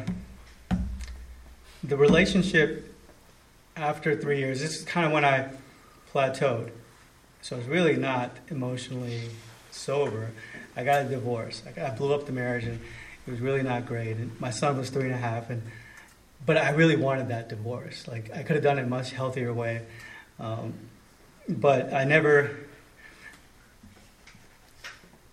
[1.82, 2.94] the relationship
[3.76, 4.60] after three years.
[4.60, 5.48] This is kind of when I
[6.12, 6.70] plateaued.
[7.42, 9.30] So I was really not emotionally
[9.70, 10.30] sober.
[10.76, 11.62] I got a divorce.
[11.66, 12.80] I, I blew up the marriage, and
[13.26, 14.16] it was really not great.
[14.16, 15.62] And my son was three and a half, and
[16.44, 18.06] but I really wanted that divorce.
[18.06, 19.82] Like I could have done it a much healthier way,
[20.38, 20.74] um,
[21.48, 22.56] but I never.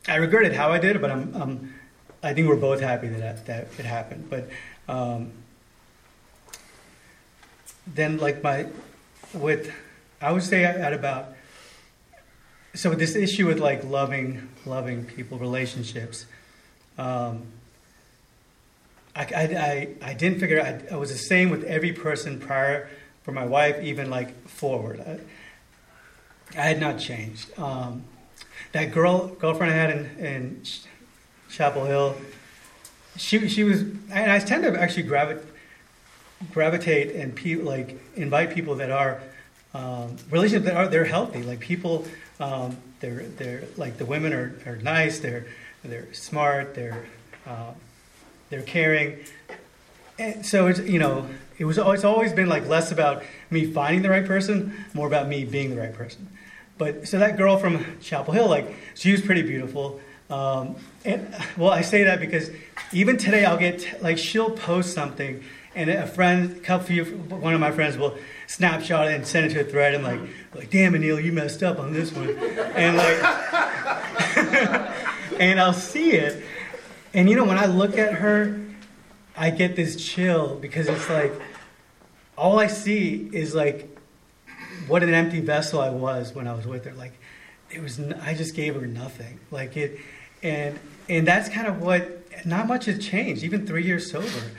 [0.07, 1.75] I regretted how I did it, but I'm, I'm
[2.23, 4.29] I think we're both happy that that it happened.
[4.29, 4.49] But
[4.87, 5.31] um,
[7.87, 8.67] then, like my,
[9.33, 9.71] with,
[10.21, 11.35] I would say at about
[12.73, 16.25] so this issue with like loving loving people relationships
[16.97, 17.43] um,
[19.15, 22.89] I, I, I, didn't figure I, I was the same with every person prior
[23.23, 25.19] for my wife even like forward i,
[26.59, 28.03] I had not changed um,
[28.71, 30.63] that girl girlfriend i had in, in
[31.49, 32.15] chapel hill
[33.17, 35.45] she, she was and i tend to actually gravitate
[36.51, 39.21] gravitate and pe- like invite people that are
[39.73, 42.05] um, relationships that are they're healthy like people
[42.41, 45.19] um, they're they're like the women are, are nice.
[45.19, 45.45] They're
[45.83, 46.75] they're smart.
[46.75, 47.05] They're
[47.45, 47.73] uh,
[48.51, 49.17] they're caring.
[50.19, 54.03] And so it's you know it was it's always been like less about me finding
[54.03, 56.27] the right person, more about me being the right person.
[56.77, 59.99] But so that girl from Chapel Hill, like she was pretty beautiful.
[60.29, 62.51] Um, and well, I say that because
[62.93, 65.43] even today I'll get like she'll post something,
[65.75, 69.45] and a friend, a couple of one of my friends will snapshot it and send
[69.45, 70.19] it to a thread and like,
[70.53, 72.29] like damn Anil, you messed up on this one.
[72.75, 73.23] And like
[75.39, 76.43] and I'll see it.
[77.13, 78.59] And you know, when I look at her,
[79.35, 81.33] I get this chill because it's like
[82.37, 83.97] all I see is like
[84.87, 86.93] what an empty vessel I was when I was with her.
[86.93, 87.13] Like
[87.69, 89.39] it was I just gave her nothing.
[89.51, 89.99] Like it
[90.43, 94.51] and and that's kind of what not much has changed, even three years sober.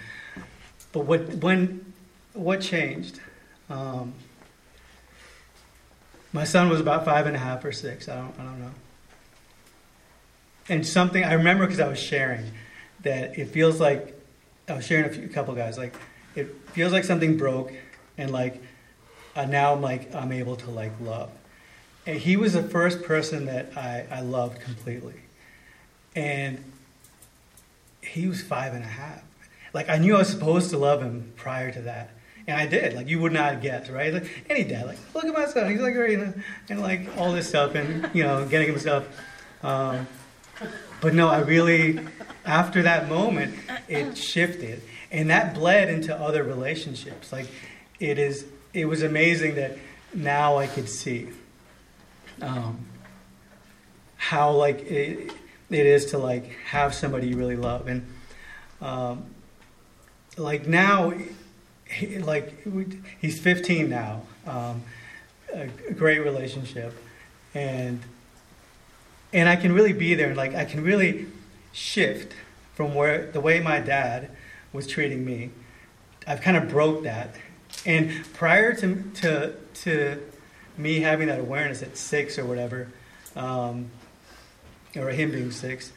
[0.93, 1.93] But what when
[2.35, 3.21] what changed?
[3.69, 4.15] Um,
[6.33, 8.09] my son was about five and a half or six.
[8.09, 8.71] I don't, I don't know.
[10.73, 12.51] And something I remember because I was sharing
[13.03, 14.19] that it feels like
[14.67, 15.95] I was sharing a, few, a couple guys like
[16.35, 17.75] it feels like something broke
[18.17, 18.59] and like
[19.37, 21.31] uh, now I'm like I'm able to like love.
[22.07, 25.21] And he was the first person that I, I loved completely.
[26.17, 26.65] And
[28.01, 29.25] he was five and a half.
[29.75, 32.13] Like I knew I was supposed to love him prior to that.
[32.47, 32.95] And I did.
[32.95, 34.15] Like you would not guess, right?
[34.15, 35.71] Like any dad, like look at my son.
[35.71, 39.05] He's like great, and, like all this stuff, and you know, getting him stuff.
[39.63, 40.07] Um,
[41.01, 42.01] but no, I really,
[42.45, 43.55] after that moment,
[43.89, 47.33] it shifted, and that bled into other relationships.
[47.33, 47.47] Like
[48.01, 49.77] it is, it was amazing that
[50.15, 51.29] now I could see
[52.41, 52.87] um,
[54.17, 55.33] how like it,
[55.71, 58.07] it is to like have somebody you really love, and
[58.81, 59.25] um,
[60.37, 61.13] like now
[61.89, 62.67] he, like
[63.21, 64.83] he's 15 now, um,
[65.53, 66.95] a, a great relationship,
[67.55, 68.01] and
[69.33, 71.27] and I can really be there, and like I can really
[71.73, 72.35] shift
[72.75, 74.31] from where the way my dad
[74.73, 75.51] was treating me.
[76.27, 77.35] I've kind of broke that,
[77.87, 80.23] and prior to to to
[80.77, 82.89] me having that awareness at six or whatever,
[83.37, 83.91] um,
[84.97, 85.93] or him being six,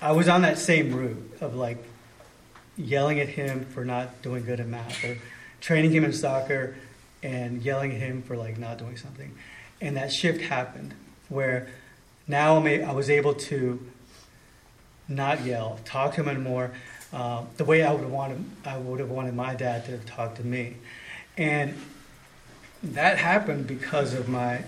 [0.00, 1.82] I was on that same route of like
[2.76, 5.18] yelling at him for not doing good at math or
[5.60, 6.76] training him in soccer
[7.22, 9.36] and yelling at him for like not doing something.
[9.80, 10.94] And that shift happened
[11.28, 11.68] where
[12.26, 13.84] now I was able to
[15.08, 16.72] not yell, talk to him more
[17.12, 20.36] uh, the way I would want I would have wanted my dad to have talked
[20.36, 20.76] to me,
[21.36, 21.74] and
[22.82, 24.64] that happened because of my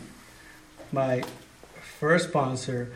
[0.91, 1.23] my
[1.99, 2.93] first sponsor,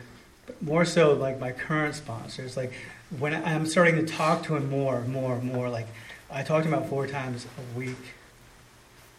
[0.61, 2.57] more so like my current sponsors.
[2.57, 2.73] Like
[3.19, 5.87] when I'm starting to talk to him more, more, more, like
[6.31, 7.97] I talk to him about four times a week,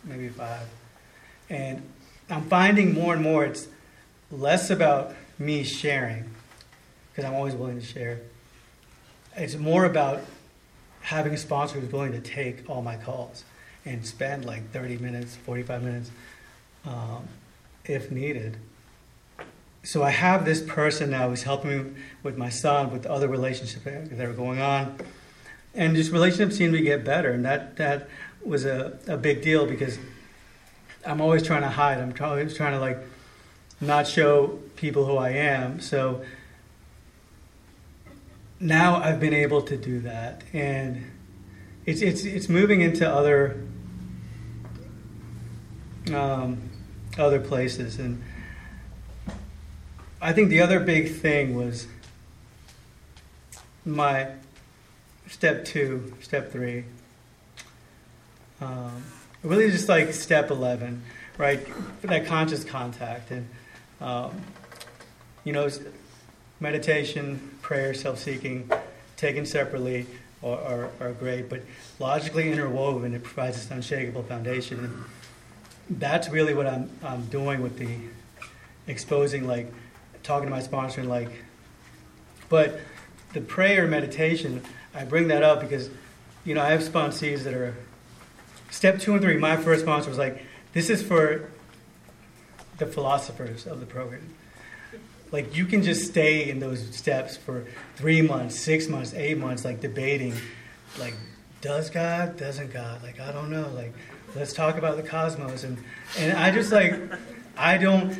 [0.02, 0.66] maybe five.
[1.48, 1.88] And
[2.28, 3.68] I'm finding more and more it's
[4.30, 6.24] less about me sharing,
[7.10, 8.20] because I'm always willing to share.
[9.36, 10.22] It's more about
[11.00, 13.44] having a sponsor who's willing to take all my calls
[13.84, 16.10] and spend like 30 minutes, 45 minutes,
[16.84, 17.28] um,
[17.84, 18.56] if needed,
[19.86, 21.90] so I have this person now who's helping me
[22.24, 24.98] with my son, with other relationships that are going on.
[25.76, 27.30] And just relationships seem to get better.
[27.30, 28.08] And that, that
[28.44, 29.96] was a, a big deal because
[31.06, 31.98] I'm always trying to hide.
[31.98, 32.98] I'm always trying to like
[33.80, 35.80] not show people who I am.
[35.80, 36.22] So
[38.58, 40.42] now I've been able to do that.
[40.52, 41.10] And
[41.84, 43.62] it's, it's, it's moving into other,
[46.12, 46.70] um,
[47.18, 47.98] other places.
[47.98, 48.22] And,
[50.20, 51.86] I think the other big thing was
[53.84, 54.28] my
[55.28, 56.84] step two, step three.
[58.60, 59.04] Um,
[59.42, 61.02] really just like step 11,
[61.36, 61.60] right?
[62.02, 63.30] That conscious contact.
[63.30, 63.46] And,
[64.00, 64.40] um,
[65.44, 65.68] you know,
[66.60, 68.70] meditation, prayer, self seeking,
[69.16, 70.06] taken separately
[70.42, 71.62] are, are, are, great, but
[71.98, 74.80] logically interwoven, it provides this unshakable foundation.
[74.80, 77.96] And that's really what I'm, I'm doing with the
[78.86, 79.72] exposing, like,
[80.22, 81.30] talking to my sponsor and like,
[82.48, 82.80] but
[83.32, 84.62] the prayer meditation,
[84.94, 85.90] I bring that up because,
[86.44, 87.74] you know, I have sponsees that are
[88.70, 89.36] step two and three.
[89.36, 91.50] My first sponsor was like, this is for
[92.78, 94.34] the philosophers of the program.
[95.32, 99.64] Like you can just stay in those steps for three months, six months, eight months,
[99.64, 100.34] like debating,
[100.98, 101.14] like
[101.60, 103.02] does God, doesn't God?
[103.02, 103.68] Like I don't know.
[103.74, 103.92] Like
[104.34, 105.78] let's talk about the cosmos and
[106.18, 106.94] and I just like
[107.56, 108.18] I don't.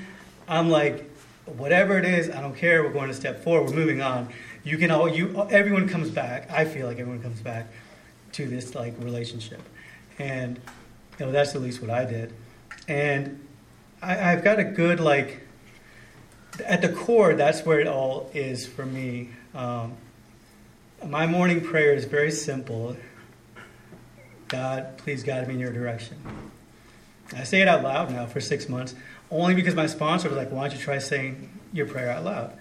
[0.48, 1.08] I'm like
[1.46, 2.82] whatever it is, I don't care.
[2.82, 3.62] We're going to step four.
[3.62, 4.28] We're moving on.
[4.64, 6.50] You can all you everyone comes back.
[6.50, 7.68] I feel like everyone comes back
[8.32, 9.62] to this like relationship,
[10.18, 10.60] and
[11.18, 12.32] you know that's at least what I did.
[12.88, 13.45] And
[14.06, 15.40] I, I've got a good like
[16.64, 17.34] at the core.
[17.34, 19.30] That's where it all is for me.
[19.54, 19.94] Um,
[21.04, 22.96] my morning prayer is very simple.
[24.48, 26.16] God, please guide me in your direction.
[27.34, 28.94] I say it out loud now for six months
[29.28, 32.56] only because my sponsor was like, why don't you try saying your prayer out loud?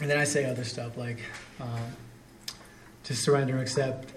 [0.00, 1.20] And then I say other stuff like
[1.60, 1.92] um,
[3.04, 4.12] to surrender and accept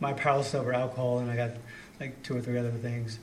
[0.00, 1.52] my paralysis over alcohol, and I got
[1.98, 3.18] like two or three other things.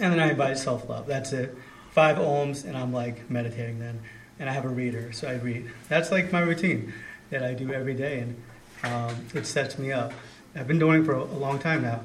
[0.00, 1.06] And then I invite self love.
[1.06, 1.54] That's it.
[1.92, 4.00] Five ohms, and I'm like meditating then.
[4.38, 5.70] And I have a reader, so I read.
[5.88, 6.94] That's like my routine
[7.28, 8.42] that I do every day, and
[8.82, 10.12] um, it sets me up.
[10.54, 12.00] I've been doing it for a, long time now.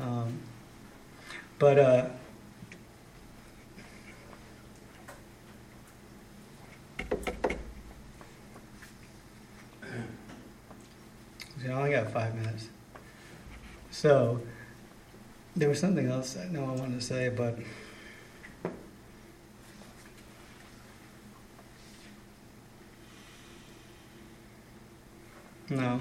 [0.00, 0.38] Um,
[1.58, 2.08] but uh,
[11.64, 12.68] I only got five minutes.
[13.90, 14.40] So,
[15.54, 17.58] there was something else I know I wanted to say, but
[25.68, 26.00] no.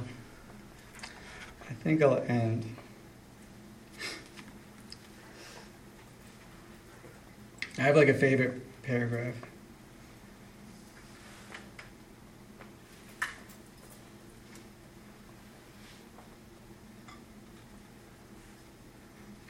[1.70, 2.66] I think I'll end.
[7.78, 9.36] I have like a favorite paragraph.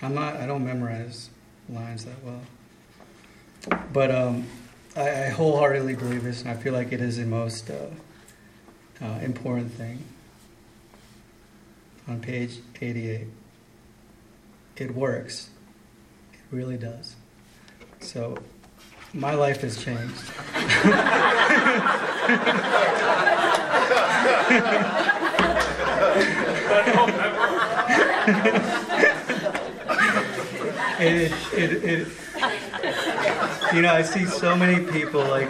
[0.01, 0.37] I'm not.
[0.37, 1.29] I don't memorize
[1.69, 2.41] lines that well,
[3.93, 4.47] but um,
[4.95, 7.85] I, I wholeheartedly believe this, and I feel like it is the most uh,
[9.03, 10.03] uh, important thing.
[12.07, 13.27] On page 88,
[14.77, 15.51] it works.
[16.33, 17.15] It really does.
[17.99, 18.39] So,
[19.13, 20.15] my life has changed.
[31.61, 32.07] it, it,
[33.73, 35.47] you know, I see so many people like,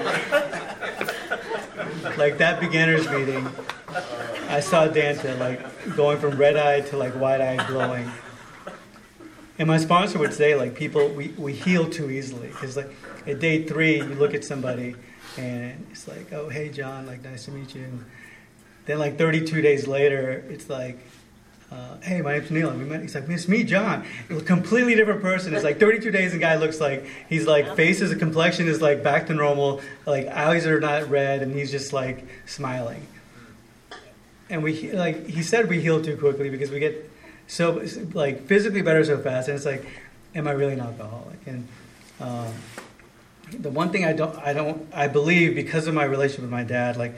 [2.17, 3.47] like that beginners meeting.
[4.49, 8.11] I saw Danta like going from red eyed to like wide eyed glowing.
[9.57, 12.93] And my sponsor would say like people we, we heal too easily because like
[13.27, 14.95] at day three you look at somebody
[15.37, 18.05] and it's like oh hey John like nice to meet you and
[18.85, 20.97] then like 32 days later it's like
[21.71, 22.69] uh, hey, my name's Neil.
[22.69, 23.01] And we met.
[23.01, 24.05] He's like, it's me, John.
[24.27, 25.53] It was a completely different person.
[25.53, 29.01] It's like 32 days, and guy looks like he's like faces, and complexion is like
[29.01, 29.81] back to normal.
[30.05, 33.07] Like eyes are not red, and he's just like smiling.
[34.49, 37.09] And we like he said we heal too quickly because we get
[37.47, 39.85] so like physically better so fast, and it's like,
[40.35, 41.39] am I really an alcoholic?
[41.45, 41.67] And
[42.19, 42.53] um,
[43.57, 46.63] the one thing I don't, I don't, I believe because of my relationship with my
[46.63, 47.15] dad, like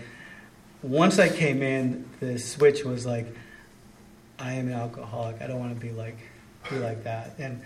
[0.84, 3.26] once I came in, the switch was like
[4.40, 5.42] I am an alcoholic.
[5.42, 6.18] I don't want to be like
[6.70, 7.36] be like that.
[7.38, 7.62] And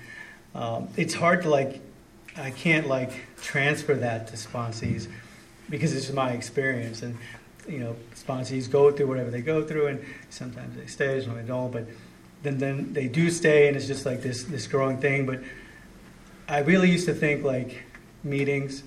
[0.55, 1.81] um, it's hard to like
[2.35, 3.11] I can't like
[3.41, 5.07] transfer that to sponsees
[5.69, 7.01] because it's my experience.
[7.01, 7.17] And
[7.67, 11.47] you know, sponsees go through whatever they go through, and sometimes they stay, sometimes they
[11.47, 11.71] don't.
[11.71, 11.87] But
[12.43, 15.25] then then they do stay, and it's just like this this growing thing.
[15.25, 15.41] But
[16.47, 17.83] I really used to think like
[18.23, 18.83] meetings,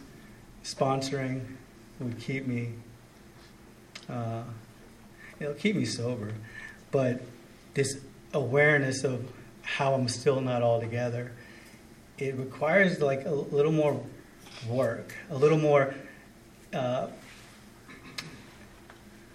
[0.64, 1.44] sponsoring
[1.98, 2.70] would keep me,
[4.08, 4.42] uh,
[5.38, 6.32] it'll keep me sober.
[6.90, 7.20] But
[7.74, 8.00] this
[8.32, 9.30] awareness of
[9.62, 11.32] how I'm still not all together,
[12.18, 14.00] it requires like a little more
[14.68, 15.94] work, a little more.
[16.72, 17.08] Uh,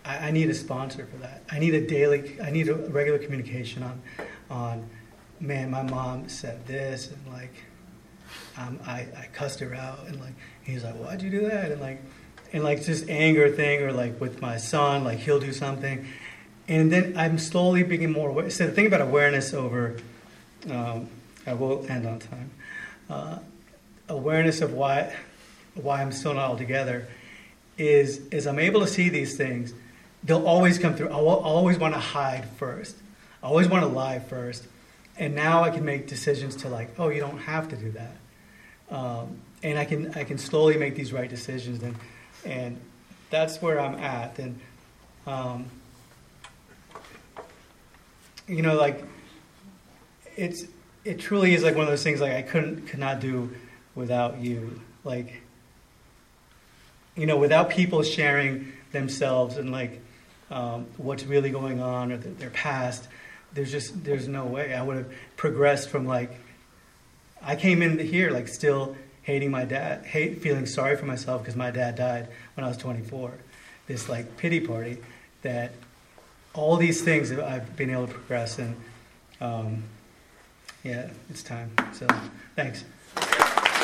[0.06, 1.44] I, I, need a sponsor for that.
[1.52, 2.40] I need a daily.
[2.42, 4.02] I need a regular communication on,
[4.50, 4.90] on,
[5.40, 7.54] man, my mom said this, and like,
[8.58, 10.34] um, I I cussed her out, and like
[10.64, 11.72] he's like, why'd you do that?
[11.72, 12.02] And like,
[12.54, 16.06] and like this anger thing, or like with my son, like he'll do something,
[16.68, 18.50] and then I'm slowly becoming more aware.
[18.50, 19.98] So the thing about awareness over,
[20.70, 21.10] um,
[21.46, 22.52] I will end on time.
[23.10, 23.40] Uh,
[24.10, 25.16] awareness of why,
[25.76, 27.08] why I'm still not all together,
[27.78, 29.74] is is I'm able to see these things.
[30.24, 31.10] They'll always come through.
[31.10, 32.96] I'll, I'll always want to hide first.
[33.44, 34.64] I always want to lie first.
[35.18, 38.16] And now I can make decisions to like, oh, you don't have to do that.
[38.90, 41.96] Um, and I can I can slowly make these right decisions, and
[42.46, 42.80] and
[43.30, 44.38] that's where I'm at.
[44.40, 44.60] And
[45.26, 45.66] um,
[48.48, 49.04] you know, like
[50.36, 50.66] it's
[51.04, 53.52] it truly is like one of those things like I couldn't could not do
[53.96, 54.82] without you.
[55.04, 55.42] Like
[57.16, 60.02] you know, without people sharing themselves and like
[60.52, 63.08] um, what's really going on or their past,
[63.54, 66.40] there's just there's no way I would have progressed from like
[67.42, 71.56] I came in here like still hating my dad, hate feeling sorry for myself because
[71.56, 73.34] my dad died when I was 24.
[73.88, 74.98] This like pity party
[75.42, 75.72] that
[76.56, 78.76] all these things I've been able to progress and
[79.42, 79.84] um,
[80.84, 81.72] yeah, it's time.
[81.94, 82.08] So
[82.56, 82.86] thanks.